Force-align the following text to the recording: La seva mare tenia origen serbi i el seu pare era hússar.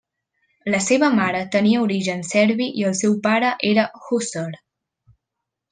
La 0.75 0.77
seva 0.85 1.09
mare 1.17 1.41
tenia 1.57 1.83
origen 1.83 2.25
serbi 2.31 2.69
i 2.83 2.89
el 2.93 2.99
seu 3.03 3.17
pare 3.29 3.53
era 3.73 3.87
hússar. 4.09 4.49